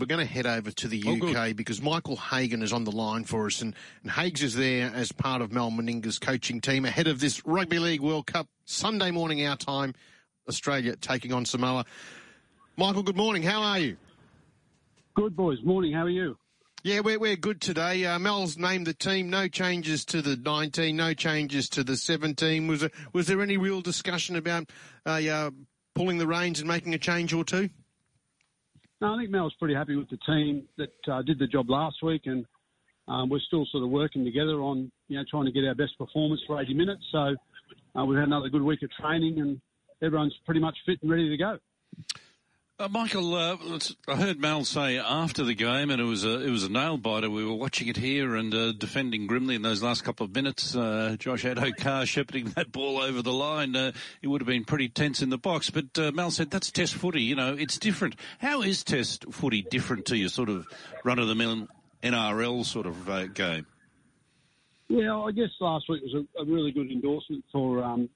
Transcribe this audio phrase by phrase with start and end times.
[0.00, 1.56] we're going to head over to the Oh, UK good.
[1.56, 5.12] because Michael Hagan is on the line for us, and, and Hags is there as
[5.12, 9.46] part of Mal Meninga's coaching team ahead of this Rugby League World Cup Sunday morning
[9.46, 9.94] our time.
[10.48, 11.84] Australia taking on Samoa.
[12.76, 13.42] Michael, good morning.
[13.42, 13.96] How are you?
[15.14, 15.58] Good boys.
[15.62, 15.92] Morning.
[15.92, 16.36] How are you?
[16.82, 18.06] Yeah, we're, we're good today.
[18.06, 19.28] Uh, Mal's named the team.
[19.28, 22.66] No changes to the 19, no changes to the 17.
[22.68, 24.70] Was there, was there any real discussion about
[25.04, 25.50] uh, uh,
[25.94, 27.68] pulling the reins and making a change or two?
[29.00, 32.02] No, I think Mal's pretty happy with the team that uh, did the job last
[32.02, 32.44] week, and
[33.08, 35.96] um, we're still sort of working together on you know trying to get our best
[35.96, 37.02] performance for 80 minutes.
[37.10, 37.34] So
[37.98, 39.58] uh, we've had another good week of training, and
[40.02, 41.58] everyone's pretty much fit and ready to go.
[42.80, 43.58] Uh, Michael, uh,
[44.08, 46.96] I heard Mal say after the game, and it was a it was a nail
[46.96, 47.28] biter.
[47.28, 50.74] We were watching it here and uh, defending grimly in those last couple of minutes.
[50.74, 53.76] Uh, Josh Addo-Carr shepherding that ball over the line.
[53.76, 55.68] Uh, it would have been pretty tense in the box.
[55.68, 57.20] But uh, Mal said that's Test footy.
[57.20, 58.16] You know, it's different.
[58.38, 60.66] How is Test footy different to your sort of
[61.04, 61.68] run of the mill
[62.02, 63.66] NRL sort of game?
[64.88, 68.08] Yeah, I guess last week was a, a really good endorsement for um,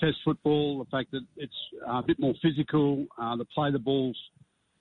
[0.00, 0.78] Test football.
[0.78, 1.52] The fact that it's
[1.88, 4.16] uh, a bit more physical, uh, the play the balls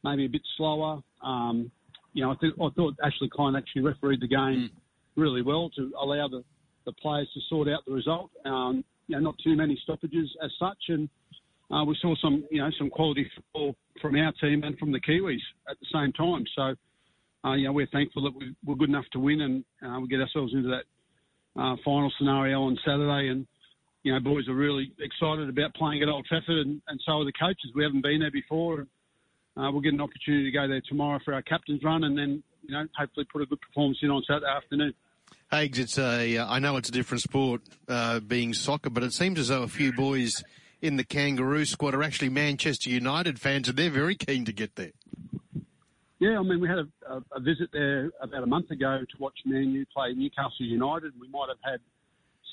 [0.03, 1.02] maybe a bit slower.
[1.23, 1.72] Um,
[2.14, 4.70] you know, I, think, I thought Ashley Klein actually refereed the game
[5.16, 6.44] really well to allow the,
[6.86, 8.31] the players to sort out the result.
[8.45, 11.09] Um, you know, not too many stoppages as such, and
[11.72, 15.00] uh, we saw some, you know, some quality football from our team and from the
[15.00, 15.39] Kiwis
[15.70, 16.44] at the same time.
[16.56, 16.76] So,
[17.48, 20.08] uh, you know, we're thankful that we, we're good enough to win and uh, we
[20.08, 23.30] get ourselves into that uh, final scenario on Saturday.
[23.30, 23.45] And,
[24.03, 27.25] you know, boys are really excited about playing at Old Trafford and, and so are
[27.25, 27.72] the coaches.
[27.75, 28.80] We haven't been there before.
[28.80, 28.88] And,
[29.58, 32.42] uh, we'll get an opportunity to go there tomorrow for our captain's run and then,
[32.64, 34.94] you know, hopefully put a good performance in on Saturday afternoon.
[35.52, 39.14] Hags, it's a, uh, I know it's a different sport, uh, being soccer, but it
[39.14, 40.44] seems as though a few boys
[40.81, 44.75] in the Kangaroo squad are actually Manchester United fans and they're very keen to get
[44.75, 44.92] there.
[46.20, 49.17] Yeah, I mean, we had a, a, a visit there about a month ago to
[49.20, 51.14] watch Man U play Newcastle United.
[51.20, 51.80] We might have had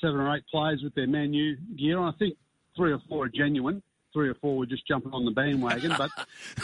[0.01, 1.99] seven or eight players with their Man U gear.
[1.99, 2.35] I think
[2.75, 3.81] three or four are genuine.
[4.13, 5.93] Three or four were just jumping on the bandwagon.
[5.97, 6.09] but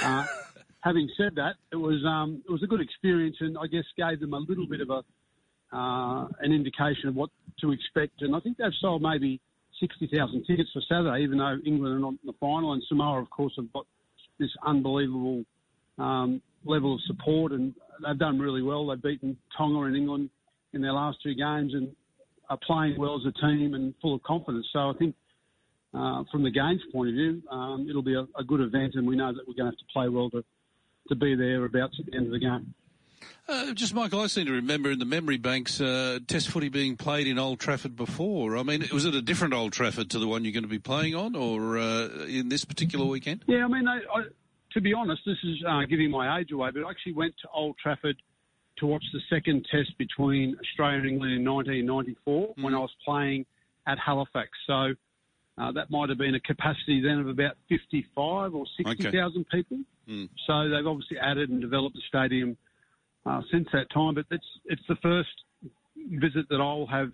[0.01, 0.25] uh,
[0.81, 4.19] having said that, it was um, it was a good experience, and I guess gave
[4.19, 5.03] them a little bit of a
[5.75, 7.29] uh, an indication of what
[7.61, 8.21] to expect.
[8.21, 9.41] And I think they've sold maybe
[9.79, 13.21] sixty thousand tickets for Saturday, even though England are not in the final, and Samoa,
[13.21, 13.85] of course, have got
[14.39, 15.43] this unbelievable
[15.97, 17.73] um, level of support, and
[18.05, 18.87] they've done really well.
[18.87, 20.29] They've beaten Tonga and England
[20.73, 21.95] in their last two games, and
[22.49, 24.67] are playing well as a team and full of confidence.
[24.73, 25.15] So I think.
[25.95, 29.05] Uh, from the games point of view, um, it'll be a, a good event, and
[29.05, 30.43] we know that we're going to have to play well to,
[31.07, 32.73] to be there about at the end of the game.
[33.47, 36.95] Uh, just Michael, I seem to remember in the memory banks uh, Test footy being
[36.95, 38.57] played in Old Trafford before.
[38.57, 40.79] I mean, was it a different Old Trafford to the one you're going to be
[40.79, 43.43] playing on, or uh, in this particular weekend?
[43.47, 44.23] Yeah, I mean, I, I,
[44.71, 47.49] to be honest, this is uh, giving my age away, but I actually went to
[47.53, 48.15] Old Trafford
[48.77, 53.45] to watch the second test between Australia and England in 1994 when I was playing
[53.87, 54.49] at Halifax.
[54.67, 54.93] So
[55.57, 59.79] uh, that might have been a capacity then of about 55 or 60,000 people.
[60.09, 60.29] Mm.
[60.47, 62.57] So they've obviously added and developed the stadium
[63.25, 65.29] uh, since that time, but it's it's the first
[65.95, 67.11] visit that I'll have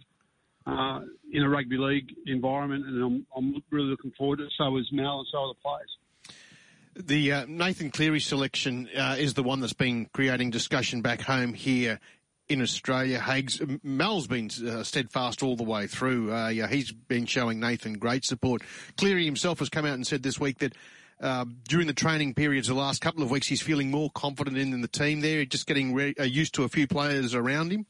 [0.65, 4.53] uh, in a rugby league environment, and I'm, I'm really looking forward to it.
[4.57, 5.89] So is Mal and so are the players.
[6.95, 11.53] The uh, Nathan Cleary selection uh, is the one that's been creating discussion back home
[11.53, 11.99] here
[12.49, 13.19] in Australia.
[13.19, 16.33] Hags, Mal's been uh, steadfast all the way through.
[16.33, 18.63] Uh, yeah, he's been showing Nathan great support.
[18.97, 20.73] Cleary himself has come out and said this week that
[21.21, 24.81] uh, during the training periods, the last couple of weeks, he's feeling more confident in
[24.81, 27.85] the team there, just getting re- uh, used to a few players around him.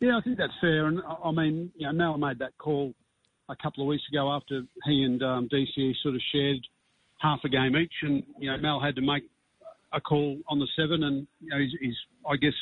[0.00, 0.86] Yeah, I think that's fair.
[0.86, 2.94] And I- mean, you know, Mal made that call
[3.48, 6.66] a couple of weeks ago after he and um, DCE sort of shared
[7.22, 9.22] half a game each, and you know, Mal had to make
[9.92, 11.96] a call on the seven, and you know, he's, he's
[12.28, 12.54] I guess,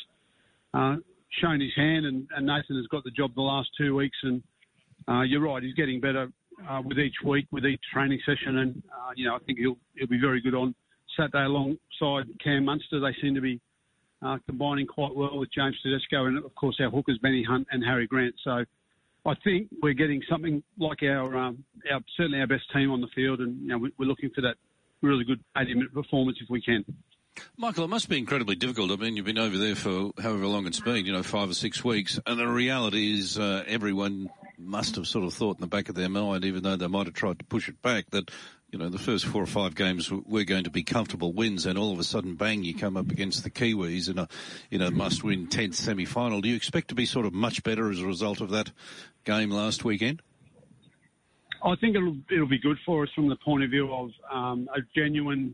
[0.73, 0.95] uh,
[1.41, 4.41] shown his hand, and, and Nathan has got the job the last two weeks, and
[5.07, 6.29] uh, you're right, he's getting better
[6.69, 9.77] uh, with each week, with each training session, and uh, you know, I think he'll
[9.95, 10.75] he'll be very good on
[11.17, 12.99] Saturday alongside Cam Munster.
[12.99, 13.59] They seem to be
[14.21, 17.83] uh, combining quite well with James Tedesco and, of course, our hookers, Benny Hunt and
[17.83, 18.35] Harry Grant.
[18.43, 18.63] So
[19.25, 23.07] I think we're getting something like our, um, our certainly our best team on the
[23.15, 24.55] field, and you know, we- we're looking for that
[25.01, 26.83] really good 80-minute performance if we can.
[27.57, 28.91] Michael, it must be incredibly difficult.
[28.91, 31.53] I mean, you've been over there for however long it's been, you know, five or
[31.53, 35.67] six weeks, and the reality is uh, everyone must have sort of thought in the
[35.67, 38.29] back of their mind, even though they might have tried to push it back, that,
[38.71, 41.77] you know, the first four or five games were going to be comfortable wins, and
[41.77, 44.29] all of a sudden, bang, you come up against the Kiwis in a,
[44.69, 46.39] in a must-win 10th semi-final.
[46.39, 48.71] Do you expect to be sort of much better as a result of that
[49.25, 50.21] game last weekend?
[51.63, 54.67] I think it'll it'll be good for us from the point of view of um,
[54.73, 55.53] a genuine,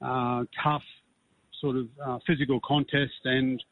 [0.00, 0.82] uh, tough
[1.60, 3.62] sort of uh, physical contest and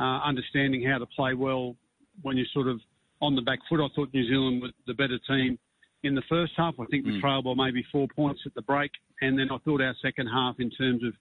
[0.00, 1.76] uh, understanding how to play well
[2.22, 2.80] when you're sort of
[3.20, 3.78] on the back foot.
[3.78, 5.58] I thought New Zealand was the better team
[6.02, 6.74] in the first half.
[6.78, 7.20] I think we mm.
[7.20, 8.90] trailed by maybe four points at the break,
[9.20, 11.14] and then I thought our second half in terms of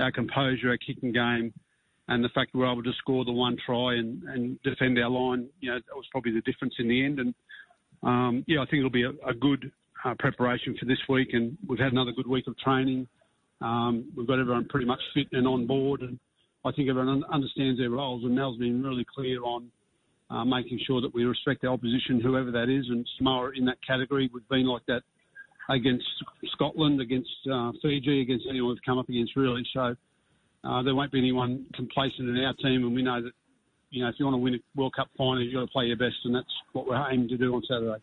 [0.00, 1.52] our composure, our kicking game,
[2.08, 5.08] and the fact we were able to score the one try and, and defend our
[5.08, 7.18] line, you know, that was probably the difference in the end.
[7.20, 7.34] And
[8.02, 9.70] um, yeah, I think it'll be a, a good
[10.04, 13.08] uh, preparation for this week, and we've had another good week of training.
[13.60, 16.18] Um, we've got everyone pretty much fit and on board, and
[16.64, 18.24] I think everyone understands their roles.
[18.24, 19.70] And Mal's been really clear on
[20.34, 23.78] uh, making sure that we respect our opposition, whoever that is, and Samoa in that
[23.86, 24.28] category.
[24.32, 25.02] We've been like that
[25.70, 26.06] against
[26.52, 29.64] Scotland, against uh, Fiji, against anyone we've come up against, really.
[29.72, 29.94] So
[30.64, 33.32] uh, there won't be anyone complacent in our team, and we know that
[33.90, 35.84] you know if you want to win a World Cup final, you've got to play
[35.86, 38.02] your best, and that's what we're aiming to do on Saturday.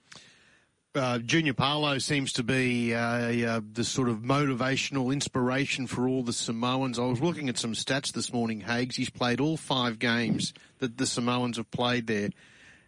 [0.94, 6.22] Uh, Junior Paulo seems to be uh, uh, the sort of motivational inspiration for all
[6.22, 7.00] the Samoans.
[7.00, 8.98] I was looking at some stats this morning, Hags.
[8.98, 12.32] He's played all five games that the Samoans have played there,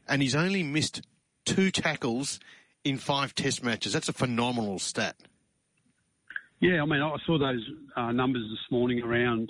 [0.05, 1.01] and he's only missed
[1.45, 2.41] two tackles
[2.83, 3.93] in five test matches.
[3.93, 5.15] That's a phenomenal stat.
[6.59, 7.65] Yeah, I mean, I saw those
[7.95, 9.49] uh, numbers this morning around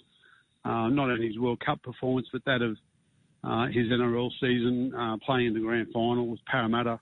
[0.64, 2.78] uh, not only his World Cup performance, but that of
[3.44, 7.00] uh, his NRL season, playing in the grand final with Parramatta,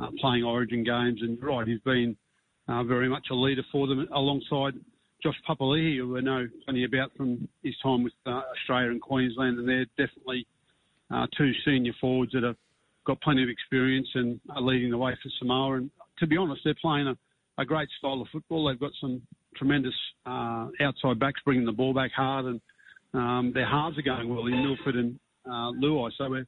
[0.00, 1.20] uh, playing Origin games.
[1.22, 2.16] And right, he's been
[2.68, 4.74] uh, very much a leader for them alongside
[5.22, 9.58] Josh Papali'i, who we know plenty about from his time with Australia and Queensland.
[9.58, 10.46] And they're definitely
[11.36, 12.56] two senior forwards that have
[13.06, 15.76] got plenty of experience and are leading the way for Samoa.
[15.76, 17.16] And to be honest, they're playing a,
[17.58, 18.68] a great style of football.
[18.68, 19.22] They've got some
[19.56, 19.94] tremendous
[20.26, 22.60] uh, outside backs bringing the ball back hard, and
[23.14, 26.10] um, their halves are going well in Milford and uh, Luai.
[26.16, 26.46] So we're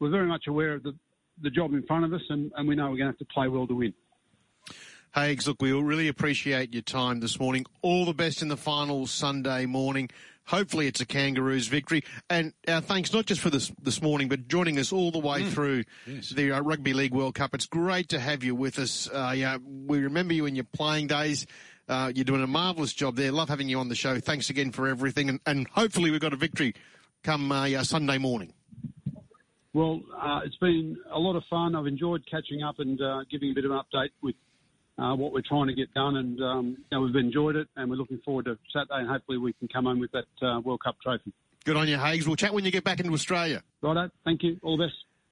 [0.00, 0.94] we're very much aware of the
[1.42, 3.24] the job in front of us, and, and we know we're going to have to
[3.26, 3.94] play well to win.
[5.12, 7.66] Hags, look, we really appreciate your time this morning.
[7.82, 10.08] All the best in the final Sunday morning.
[10.46, 12.02] Hopefully it's a Kangaroos victory.
[12.30, 15.42] And our thanks not just for this this morning, but joining us all the way
[15.42, 15.50] mm.
[15.50, 16.30] through yes.
[16.30, 17.54] the uh, Rugby League World Cup.
[17.54, 19.08] It's great to have you with us.
[19.12, 21.46] Uh, yeah, we remember you in your playing days.
[21.88, 23.32] Uh, you're doing a marvellous job there.
[23.32, 24.18] Love having you on the show.
[24.18, 25.28] Thanks again for everything.
[25.28, 26.74] And, and hopefully we've got a victory
[27.22, 28.54] come uh, yeah, Sunday morning.
[29.74, 31.74] Well, uh, it's been a lot of fun.
[31.74, 34.34] I've enjoyed catching up and uh, giving a bit of an update with
[34.98, 37.88] uh, what we're trying to get done, and um, you know, we've enjoyed it, and
[37.88, 40.80] we're looking forward to Saturday, and hopefully we can come home with that uh, World
[40.84, 41.32] Cup trophy.
[41.64, 42.26] Good on you, Hags.
[42.26, 43.62] We'll chat when you get back into Australia.
[43.80, 44.10] Righto.
[44.24, 44.58] Thank you.
[44.62, 44.96] All the best.